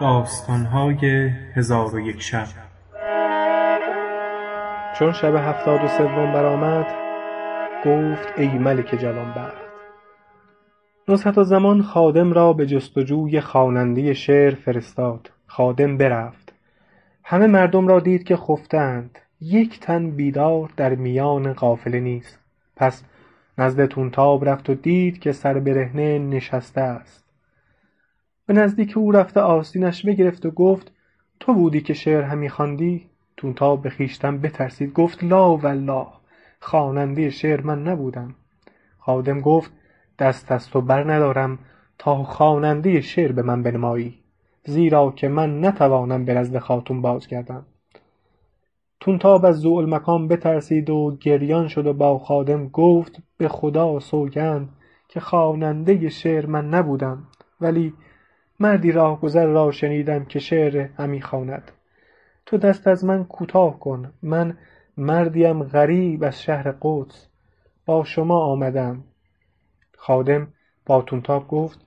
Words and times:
داستانهای 0.00 1.30
هزار 1.56 1.94
و 1.94 2.00
یک 2.00 2.22
شب. 2.22 2.46
چون 4.98 5.12
شب 5.12 5.34
هفتاد 5.34 5.84
و 5.84 5.88
سوم 5.88 6.32
برآمد 6.32 6.86
گفت 7.84 8.38
ای 8.38 8.48
ملک 8.48 8.94
جوانبخت 9.00 9.62
نصحت 11.08 11.42
زمان 11.42 11.82
خادم 11.82 12.32
را 12.32 12.52
به 12.52 12.66
جستجوی 12.66 13.40
خواننده 13.40 14.14
شعر 14.14 14.54
فرستاد. 14.54 15.30
خادم 15.46 15.96
برفت. 15.96 16.52
همه 17.24 17.46
مردم 17.46 17.88
را 17.88 18.00
دید 18.00 18.24
که 18.24 18.36
خفته 18.36 18.78
اند 18.78 19.18
یک 19.40 19.80
تن 19.80 20.10
بیدار 20.10 20.70
در 20.76 20.94
میان 20.94 21.52
قافله 21.52 22.00
نیست. 22.00 22.38
پس 22.76 23.04
نزد 23.58 23.86
طونتاب 23.86 24.48
رفت 24.48 24.70
و 24.70 24.74
دید 24.74 25.18
که 25.18 25.32
سر 25.32 25.58
برهنه 25.58 26.18
نشسته 26.18 26.80
است. 26.80 27.29
به 28.50 28.56
نزدیک 28.56 28.96
او 28.96 29.12
رفته 29.12 29.40
آستینش 29.40 30.06
بگرفت 30.06 30.46
و 30.46 30.50
گفت 30.50 30.92
تو 31.40 31.54
بودی 31.54 31.80
که 31.80 31.94
شعر 31.94 32.22
همی 32.22 32.48
خواندی؟ 32.48 33.06
طونتاب 33.36 33.82
به 33.82 33.90
خویشتن 33.90 34.38
بترسید 34.38 34.92
گفت 34.92 35.24
لا 35.24 35.56
والله 35.56 36.06
خواننده 36.60 37.30
شعر 37.30 37.60
من 37.60 37.82
نبودم. 37.82 38.34
خادم 38.98 39.40
گفت 39.40 39.72
دست 40.18 40.52
از 40.52 40.70
تو 40.70 40.80
برندارم 40.80 41.58
تا 41.98 42.24
خواننده 42.24 43.00
شعر 43.00 43.32
به 43.32 43.42
من 43.42 43.62
بنمایی 43.62 44.18
زیرا 44.64 45.10
که 45.10 45.28
من 45.28 45.64
نتوانم 45.64 46.24
به 46.24 46.34
نزد 46.34 46.58
خاتون 46.58 47.02
بازگردم. 47.02 47.66
طونتاب 49.00 49.44
از 49.44 49.60
ذوالمقام 49.60 50.28
بترسید 50.28 50.90
و 50.90 51.16
گریان 51.20 51.68
شد 51.68 51.86
و 51.86 51.92
با 51.92 52.18
خادم 52.18 52.68
گفت 52.68 53.22
به 53.36 53.48
خدا 53.48 54.00
سوگند 54.00 54.68
که 55.08 55.20
خواننده 55.20 56.08
شعر 56.08 56.46
من 56.46 56.68
نبودم 56.68 57.22
ولی 57.60 57.94
مردی 58.60 58.92
راهگذر 58.92 59.46
را 59.46 59.70
شنیدم 59.70 60.24
که 60.24 60.38
شعر 60.38 60.88
همی 60.98 61.22
خواند. 61.22 61.70
تو 62.46 62.58
دست 62.58 62.88
از 62.88 63.04
من 63.04 63.24
کوتاه 63.24 63.80
کن. 63.80 64.12
من 64.22 64.58
مردیم 64.96 65.62
غریب 65.62 66.24
از 66.24 66.42
شهر 66.42 66.74
قدس. 66.82 67.28
با 67.86 68.04
شما 68.04 68.38
آمدم. 68.38 69.04
خادم 69.96 70.48
با 70.86 71.02
طونتاب 71.02 71.48
گفت 71.48 71.86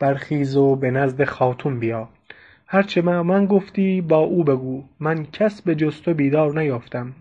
برخیز 0.00 0.56
و 0.56 0.76
به 0.76 0.90
نزد 0.90 1.24
خاتون 1.24 1.80
بیا. 1.80 2.08
هرچه 2.66 3.02
با 3.02 3.22
من 3.22 3.46
گفتی 3.46 4.00
با 4.00 4.18
او 4.18 4.44
بگو. 4.44 4.84
من 5.00 5.24
کس 5.24 5.62
به 5.62 5.74
جز 5.74 6.02
تو 6.02 6.14
بیدار 6.14 6.60
نیافتم. 6.60 7.14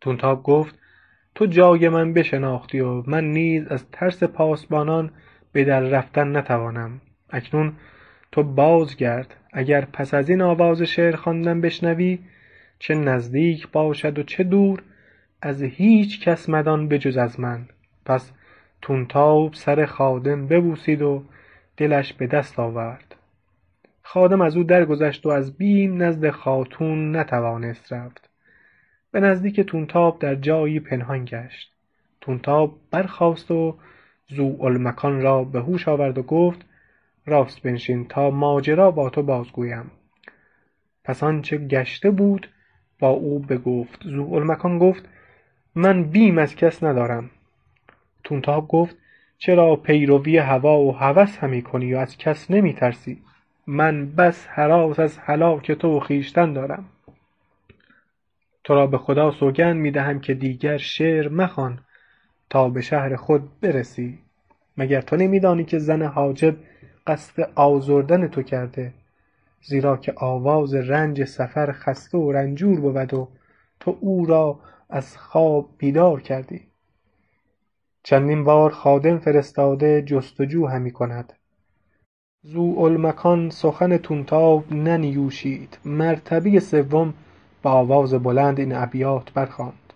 طونتاب 0.00 0.42
گفت 0.42 0.78
تو 1.34 1.46
جای 1.46 1.88
من 1.88 2.12
بشناختی 2.12 2.80
و 2.80 3.02
من 3.06 3.24
نیز 3.24 3.66
از 3.68 3.90
ترس 3.92 4.22
پاسبانان 4.22 5.10
به 5.52 5.64
در 5.64 5.80
رفتن 5.80 6.36
نتوانم. 6.36 7.00
اکنون 7.30 7.72
تو 8.32 8.42
بازگرد. 8.42 9.34
اگر 9.52 9.84
پس 9.84 10.14
از 10.14 10.30
این 10.30 10.42
آواز 10.42 10.82
شعر 10.82 11.16
خواندن 11.16 11.60
بشنوی 11.60 12.18
چه 12.78 12.94
نزدیک 12.94 13.68
باشد 13.68 14.18
و 14.18 14.22
چه 14.22 14.44
دور 14.44 14.82
از 15.42 15.62
هیچ 15.62 16.20
کس 16.20 16.48
مدان 16.48 16.88
به 16.88 16.98
جز 16.98 17.16
از 17.16 17.40
من. 17.40 17.66
پس 18.04 18.32
طونتاب 18.82 19.54
سر 19.54 19.86
خادم 19.86 20.46
ببوسید 20.46 21.02
و 21.02 21.24
دلش 21.76 22.12
به 22.12 22.26
دست 22.26 22.58
آورد. 22.58 23.14
خادم 24.02 24.40
از 24.40 24.56
او 24.56 24.62
درگذشت 24.62 25.26
و 25.26 25.28
از 25.28 25.56
بیم 25.56 26.02
نزد 26.02 26.30
خاتون 26.30 27.16
نتوانست 27.16 27.92
رفت. 27.92 28.28
به 29.10 29.20
نزدیک 29.20 29.60
طونتاب 29.60 30.18
در 30.18 30.34
جایی 30.34 30.80
پنهان 30.80 31.24
گشت. 31.24 31.72
طونتاب 32.20 32.78
برخاست 32.90 33.50
و 33.50 33.78
ذوالمکان 34.34 35.22
را 35.22 35.44
به 35.44 35.60
هوش 35.60 35.88
آورد 35.88 36.18
و 36.18 36.22
گفت 36.22 36.67
راست 37.28 37.62
بنشین 37.62 38.08
تا 38.08 38.30
ماجرا 38.30 38.90
با 38.90 39.10
تو 39.10 39.22
بازگویم. 39.22 39.90
پس 41.04 41.22
آنچه 41.22 41.58
گشته 41.58 42.10
بود 42.10 42.48
با 42.98 43.08
او 43.08 43.38
بگفت. 43.38 44.08
ذوالمکان 44.08 44.78
گفت 44.78 45.08
من 45.74 46.04
بیم 46.04 46.38
از 46.38 46.56
کس 46.56 46.82
ندارم. 46.82 47.30
طونتاب 48.24 48.68
گفت 48.68 48.96
چرا 49.38 49.76
پیروی 49.76 50.38
هوا 50.38 50.80
و 50.80 50.96
هوس 50.96 51.38
همی 51.38 51.62
کنی 51.62 51.94
و 51.94 51.98
از 51.98 52.16
کس 52.16 52.50
نمی 52.50 52.72
ترسی؟ 52.72 53.22
من 53.66 54.06
بس 54.06 54.46
هراس 54.50 54.98
از 54.98 55.18
هلاک 55.18 55.72
تو 55.72 55.96
و 55.96 56.00
خویشتن 56.00 56.52
دارم. 56.52 56.84
تو 58.64 58.74
را 58.74 58.86
به 58.86 58.98
خدا 58.98 59.30
سوگند 59.30 59.76
می 59.76 59.90
دهم 59.90 60.20
که 60.20 60.34
دیگر 60.34 60.76
شعر 60.76 61.28
مخوان 61.28 61.78
تا 62.50 62.68
به 62.68 62.80
شهر 62.80 63.16
خود 63.16 63.60
برسی. 63.60 64.18
مگر 64.76 65.00
تو 65.00 65.16
نمی 65.16 65.40
دانی 65.40 65.64
که 65.64 65.78
زن 65.78 66.02
حاجب 66.02 66.56
قصد 67.08 67.50
آزردن 67.54 68.28
تو 68.28 68.42
کرده 68.42 68.94
زیرا 69.62 69.96
که 69.96 70.12
آواز 70.16 70.74
رنج 70.74 71.24
سفر 71.24 71.72
خسته 71.72 72.18
و 72.18 72.32
رنجور 72.32 72.80
بود 72.80 73.14
و 73.14 73.28
تو 73.80 73.96
او 74.00 74.26
را 74.26 74.60
از 74.90 75.16
خواب 75.16 75.68
بیدار 75.78 76.20
کردی. 76.20 76.60
چندین 78.02 78.44
بار 78.44 78.70
خادم 78.70 79.18
فرستاده 79.18 80.02
جستجو 80.02 80.66
همی 80.66 80.90
کند. 80.90 81.32
ذوالمکان 82.46 83.50
سخن 83.50 83.98
طونتاب 83.98 84.72
ننیوشید. 84.72 85.78
مرتبه 85.84 86.60
سوم 86.60 87.14
به 87.62 87.68
آواز 87.68 88.14
بلند 88.14 88.60
این 88.60 88.74
ابیات 88.74 89.32
برخواند 89.32 89.92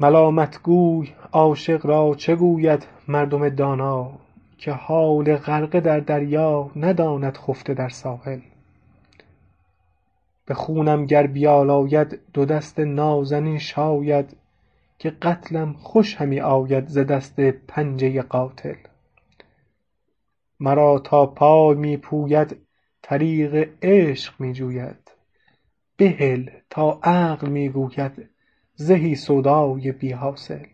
ملامت 0.00 0.62
گوی 0.62 1.12
عاشق 1.32 1.86
را 1.86 2.14
چه 2.14 2.36
گوید 2.36 2.86
مردم 3.08 3.48
دانا؟ 3.48 4.12
که 4.60 4.72
حال 4.72 5.36
غرقه 5.36 5.80
در 5.80 6.00
دریا 6.00 6.70
نداند 6.76 7.36
خفته 7.36 7.74
در 7.74 7.88
ساحل. 7.88 8.40
به 10.46 10.54
خونم 10.54 11.06
گر 11.06 11.26
بیالاید 11.26 12.20
دو 12.32 12.44
دست 12.44 12.80
نازنین 12.80 13.58
شاید 13.58 14.36
که 14.98 15.10
قتلم 15.10 15.72
خوش 15.72 16.16
همی 16.16 16.40
آید 16.40 16.88
ز 16.88 16.98
دست 16.98 17.40
پنجه 17.40 18.22
قاتل. 18.22 18.74
مرا 20.60 20.98
تا 20.98 21.26
پای 21.26 21.76
می 21.76 21.96
پوید 21.96 22.56
طریق 23.02 23.68
عشق 23.82 24.40
می 24.40 24.52
جوید. 24.52 25.10
بهل 25.96 26.50
تا 26.70 27.00
عقل 27.02 27.48
می 27.48 27.68
گوید 27.68 28.28
زهی 28.74 29.14
سودای 29.14 29.92
بی 29.92 30.12
حاصل. 30.12 30.66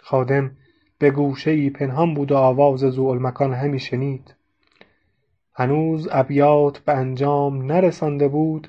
خادم 0.00 0.56
به 1.02 1.10
گوشه 1.10 1.50
ای 1.50 1.70
پنهان 1.70 2.14
بود 2.14 2.32
و 2.32 2.36
آواز 2.36 2.80
ذوالمکان 2.80 3.54
همی 3.54 3.80
شنید. 3.80 4.34
هنوز 5.54 6.08
ابیات 6.10 6.78
به 6.78 6.92
انجام 6.92 7.72
نرسانده 7.72 8.28
بود 8.28 8.68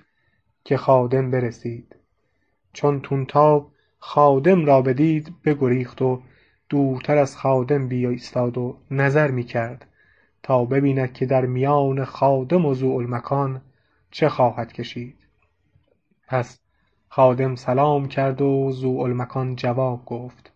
که 0.64 0.78
خادم 0.78 1.32
برسید. 1.32 1.96
چون 2.74 3.02
طونتاب 3.02 3.72
خادم 4.00 4.66
را 4.66 4.82
بدید 4.82 5.34
بگریخت 5.46 6.02
و 6.02 6.22
دورتر 6.70 7.18
از 7.18 7.38
خادم 7.38 7.90
بایستاد 7.90 8.58
و 8.58 8.78
نظر 8.92 9.32
می 9.32 9.44
کرد 9.44 9.86
تا 10.44 10.66
ببیند 10.66 11.14
که 11.14 11.26
در 11.26 11.46
میان 11.46 12.06
خادم 12.06 12.66
و 12.66 12.74
ذوالمکان 12.74 13.62
چه 14.12 14.30
خواهد 14.30 14.74
کشید. 14.74 15.18
پس 16.28 16.60
خادم 17.08 17.56
سلام 17.56 18.08
کرد 18.08 18.42
و 18.42 18.72
ذوالمکان 18.72 19.56
جواب 19.56 20.06
گفت. 20.06 20.52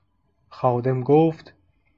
خادم 0.49 1.01
گفت 1.01 1.56